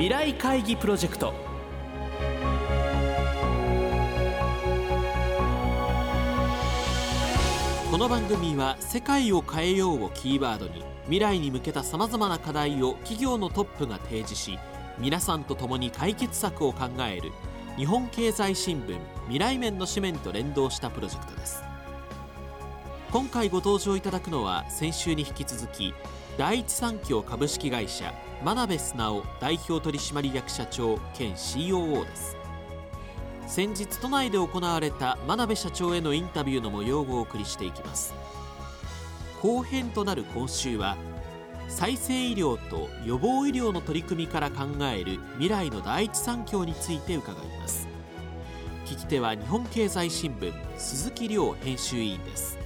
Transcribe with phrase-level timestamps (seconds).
[0.00, 1.34] 未来会議プロジェクト。
[7.90, 14.58] この番組は「世界を変えよう」をキーワードに未来に向けたさまざまな課題を企業のトップが提示し
[14.98, 17.30] 皆さんと共に解決策を考える
[17.76, 21.62] 日本経済新聞未来面の紙面と連動したプロジェクトです。
[23.12, 25.92] 今回ご登場いただくのは先週に引き続き
[26.40, 32.34] 第一三共株式会社真鍋素直代表取締役社長兼 COO です。
[33.46, 38.14] 先日都内で行われた真鍋社長へのインタビューの模様をお送りしていきます。
[39.42, 40.96] 後編となる今週は
[41.68, 47.86] 再生医療と予防医療の取り組みから考える未来の第一三共について伺います。
[48.86, 52.56] 聞き手は日本経済新聞鈴木亮編集委員です。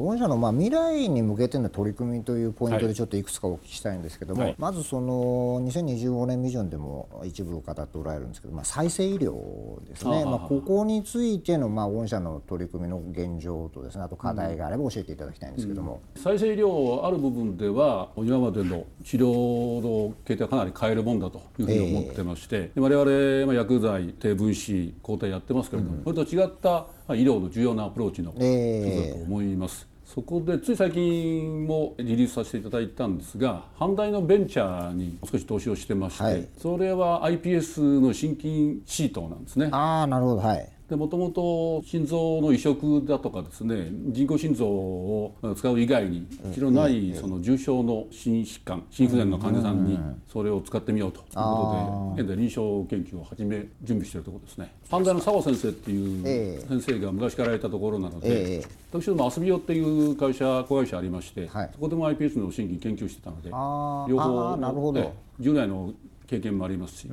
[0.00, 29.82] 御社のまあ未来に向けての取り組みというポイントでちょっといくつかお聞きしたいんですけども、はい、まずその2025年ビジョンでも一部語っておられるんですけど、まあ、再生医療ですね、まあ、ここについてのまあ御社の取り組みの現状とですねあと課題があれば教えていただきたいんですけども、うん、再生医療ある部分では今までの治療の形態はかなり変えるもんだというふうに思ってまして、えー、我々、まあ、薬剤低分子抗体やってますけれども、うん、それと違った医療の重要なアプローチの一つだと思います。
[29.82, 39.68] えーそこでつい最近もリリースさせていただいたんですが阪大のベンチャーに少し投資をしてまして、はい、それは iPS の心筋シートなんですね。
[39.70, 40.40] あなるほど。
[40.40, 49.96] はいでもともと心臓の移植だとかですね人工心臓を使う以外に一度ないその重症の心疾患心不全の患者さんに
[50.26, 51.20] それを使ってみようと。
[51.20, 54.74] いうことで現在臨床研究を始め準備しているところですね。
[54.90, 65.14] 阪大の佐合先生っていう先生が昔からいたところなので、私ども遊びよっていう会社子会社ありまして、そこでも iPS の新規研究してたので両方なるほど。
[65.38, 65.92] 従来の
[66.26, 67.08] 経験もありますし、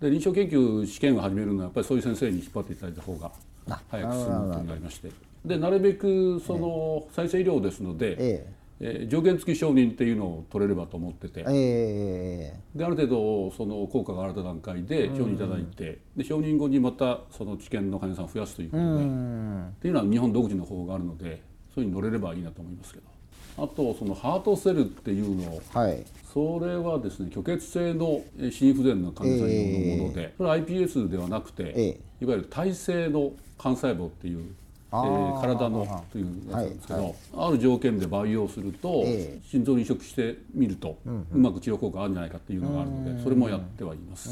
[0.00, 3.30] で臨床研究試験を始めるのはやっぱりそういう先生に引っ張っていただいた方が
[3.90, 5.10] 早く進むというのがありまして。
[5.44, 8.60] でなるべくその再生医療ですので、ええ。
[8.80, 18.96] ー、条件付き承認っていうのを取れればと思ってて、えー、である程度その効果があった段階で承認いただいて、で承認後にまたその治験の患者さんを増やすということで、っ
[19.80, 21.42] ていうのは日本独自の方法があるので
[21.74, 23.19] そういうに乗れればいいなと思いますけど。
[23.62, 33.32] あとそのハートセルっていうのを、はい、それはですね虚血性の心不全の患者さん用のもので、えー、それは iPS ではなくて、えー、いわゆる耐性の
[33.62, 34.54] 幹細胞っていう
[34.92, 44.30] えー、体のというやつなんですけど、はいはい、ある条件で培養すると、えー、心臓に移植してみると、うんうん、うまく治療効果あるんじゃないかっていうのがあるのでそれもやってはいます。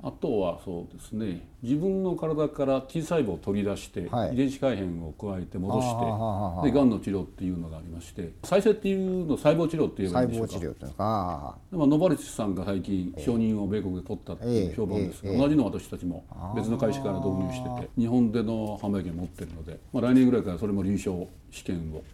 [0.00, 10.52] あとはそうですね自分の体から T 細胞を取り出して、はい、遺伝子改変を加えて戻してでがんの治療っていうのがありまして再生っていうの細胞治療って言えばいいんでしょうか。
[10.54, 11.58] 細胞治療っていうか？
[11.72, 22.04] でもノバリスさんが最近承認を米国で取ったっていう評判ですが、えーえー、同じの私たちも別の会社から導入してて日本での販売権を持ってるので、まあ、来年ぐらいからそれも臨床試験を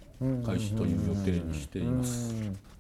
[0.44, 2.34] 開始という予定にしています。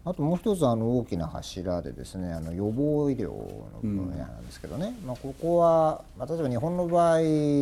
[0.06, 7.20] あともう一つあの大きな柱でですねあの予防医療の分野なんですけどね、うん、まあ、ここは、まあ、例えば日本の場合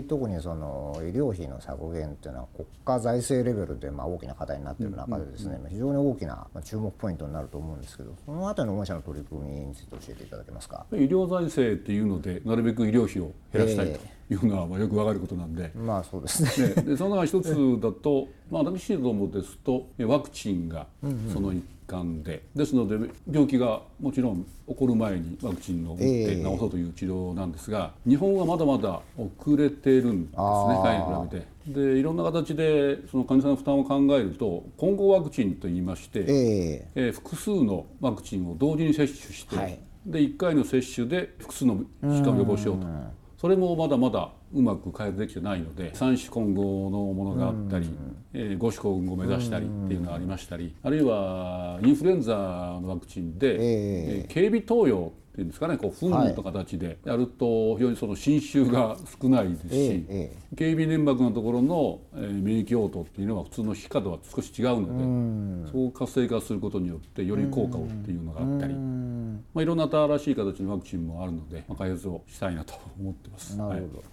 [0.09, 10.85] 特にその医療費の削減っていうのは国家財政レベルでまあ大きな課題になっている中でですね、うん、非常に大きな注目ポイントになると思うんですけどそのあたりの御社の取り組みについて教えていただけますか？
[10.91, 14.01] 医療財政っていうのでなるべく医療費を減らしたいと。
[14.31, 16.83] いうのはまあよくわかることなんで、まあそうですね。
[16.83, 20.87] でその中一つだと、まあ私どもですとワクチンが
[21.33, 30.43] その一間でですので病気がもちろん起こる前にワクチンを打って治そうという治療なんですが、日本はまだまだ遅れているんですね
[30.83, 31.53] 海に比べて。
[31.63, 37.11] でいろんな形でその患者さんの負担を考えると混合ワクチンといいまして、ええ。
[37.11, 42.87] ー、複数のワクチンを同時に接種して、はい、で1回の接種で複数の疾患を予防しようと。
[43.43, 47.91] それもまだまだうまく開発できてないので三種混合のものがあったり、
[48.33, 52.37] えー、五種混合を目指したりっていうのがありましたりあるいはインフルエンザ
[52.81, 60.07] のワクチンで、えー、警備投与っていうんですかねこう噴霧の形でやると非常にその侵襲が少ないですし、
[60.57, 68.75] 警備粘膜のところの、えー、免疫応答っていうのは普通の皮下とは少し違うのでそう活性化することによってより効果をっていうのがあったり、
[69.55, 73.57] まあ、いろんな新しい形のワクチンもあるので、まあ、開発をしたいなと思ってます。
[73.57, 74.07] なるほど、はい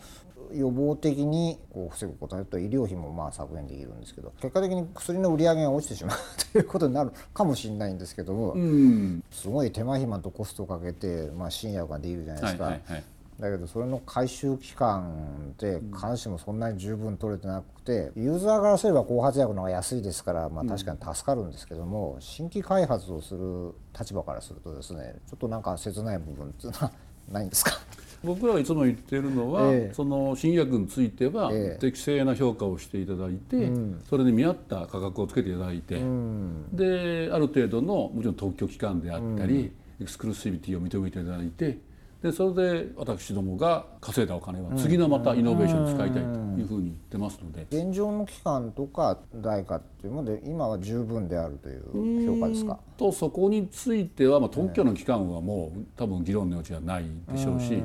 [0.54, 6.18] 予防的にこう防ぐことによって医療費もまあ削減できるんですけど結果的に薬の売り上げが落ちてしまう
[6.52, 12.64] ということになるかもしれないんですけども、うん、すごい手間暇とコストをかけて、まあ、新薬ができるじゃないですか。
[12.64, 13.04] はいはいはい
[13.40, 26.92] だけどそれの回収期間で必ずしもそんなに十分取れてなくてユーザーからすれば後発薬の方が安いですから、まあ、確かに助かるんですけども、新規開発をする立場からするとですねちょっとなんか切ない部分っていうのは
[27.32, 27.80] ないんですか？
[28.22, 39.72] 僕らがいつも言っているのは、えー、その新薬については、適正な評価をしていただいて、うん、それに見合った価格をつけていただいて、うん、である程度のもちろん特許期間であったり、
[40.02, 41.78] エクスクルーシビティを認めていただいて
[42.22, 46.30] でそれで私どもが稼いだお金は次のまたイノベーションに使いたいと
[46.60, 47.66] いうふうに言ってますので。
[47.72, 52.78] 現状の期間とか代価っていうので今は十分であるという評価ですか？
[52.98, 57.82] とそこについては、まあ、特許の期間はもう多分議論の余地はないでしょうし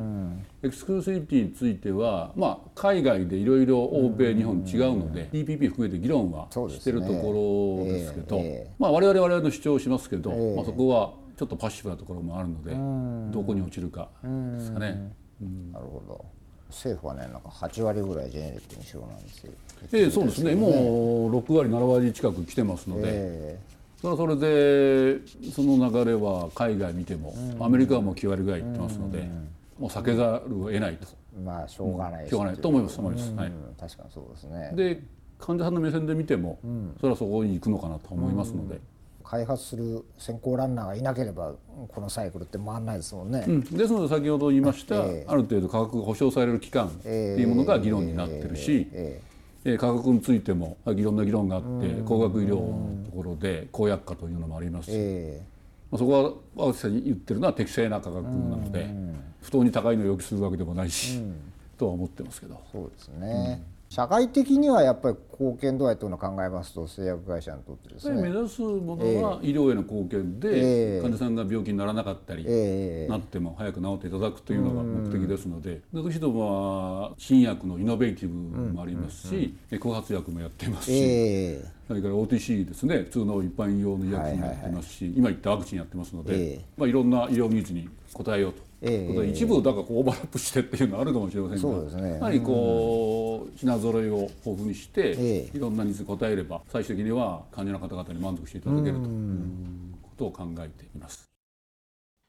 [0.64, 8.40] エクスクルーシビティについては、まあ、海外でいろいろ欧米日本違うので TPP 含めて議論はしてるところですけど、
[8.80, 12.72] まあ、我々我々の主張をしますけど、まあ、そこはちょっとパッシブなところもあるので
[13.32, 15.12] どこに落ちるかですかね。
[15.72, 16.24] なるほど。
[16.70, 19.52] 政府はねなんか8割ぐらいジェネリックにしようなんですよ。
[19.92, 20.54] ええそうですね。
[20.54, 29.28] もう6割7割近く来てますので、えー、それはそれでその流れは海外見てもアメリカはもう9割ぐらいいってますので
[29.78, 31.06] もう避けざるを得ないと。
[31.44, 32.34] まあしょうがない、し。
[32.34, 32.98] ょうがないと思います。
[32.98, 33.32] 思います。
[33.34, 34.72] はい、確かにそうですね。
[34.74, 35.02] で
[35.38, 36.58] 患者さんの目線で見ても、
[37.00, 38.80] それはそこに行くのかなと思いますので。
[39.24, 41.54] 開発する先行ランナーがいなければ
[41.88, 55.40] このサイクルって回らないですもんね、うん、ですので先ほど言いました、えー、ある程度価格が保証される期間っていうものが議論になってるし、えー、えー、価格についてもいろんな議論があって高額医療のところで公約化というのもありますし、
[55.90, 58.88] まあ、そこは私に言ってるのは適正な価格なので
[59.40, 61.22] 不当に高いのを要求するわけでもないし、
[61.76, 62.58] とは思ってますけど。
[62.72, 68.22] そうですね、うん社会的にはやっぱり貢献度合いというのを考えますと製薬会社にとってですね。
[68.22, 72.44] 目指すものは医療への貢献で、患者さんが病気にならなかったり、
[73.08, 78.34] なっても早く治っていただくというのが目的ですので私どもは新薬のイノベーティブ
[78.72, 82.98] もありますし、後発薬もやってますし、それから OTC ですね。
[82.98, 88.74] 普通の一般用の医薬品もやってますし、今言ったワクチンやってますので、まあ、いろんな医療ニーズに応えようと。
[88.86, 93.23] えー、一部だからこうオーバーラップしてっていうのはあるかもしれませんが、ね、やはりこう
[93.56, 101.34] 品揃えを豊富にして、えー、いろんなニーズに応えれば最終的には患者の方々に満足していただけるということを考えています。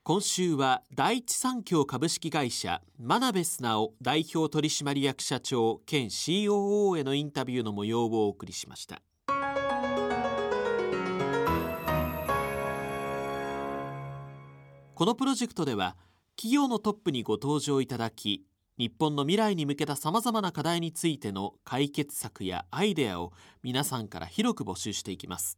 [0.07, 9.01] 今週は第一三共株式会社真鍋素直代表取締役社長兼 COO へのインタビューの模様をお送りしました
[14.93, 15.95] このプロジェクトでは
[16.37, 18.45] 企業のトップにご登場いただき
[18.77, 23.31] 日本の未来に向けたさまざまな課題についての解決策やアイデアを
[23.63, 25.57] 皆さんから広く募集していきます。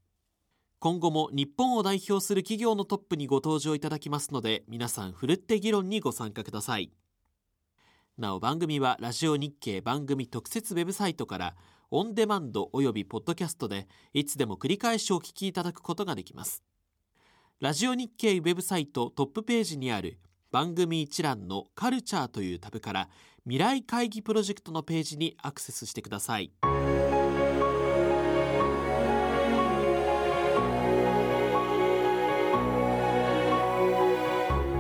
[0.80, 6.92] 今後も日本を代表する企業のトップにご登場いただきますので皆さんふるって議論にご参加ください。
[8.20, 11.56] なお番組はラジオ日経番組特設ウェブサイトから
[11.90, 16.64] オンデマンドおよびポッドキャストでいつでも繰り返しお聞きいただくことができます。
[17.60, 20.20] ラジオ日経ウェブサイトトップページにある
[20.58, 23.10] 番組一覧のカルチャーというタブから
[23.44, 26.52] 未来会議プロジェクトのページにアクセスしてください。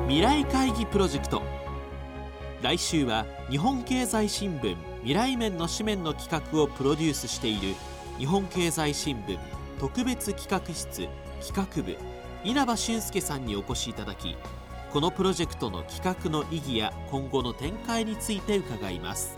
[0.08, 1.44] 未来会議プロジェクト。
[2.64, 7.76] 来週は日本経済新聞未来面の紙面の企画をプロデュースしている
[8.18, 9.38] 日本経済新聞
[9.80, 11.08] 特別企画室
[11.40, 11.96] 企画部
[12.44, 14.36] 稲葉俊介さんにお越しいただき
[14.92, 19.38] このプロジェクトの企画の意義や今後の展開について伺います。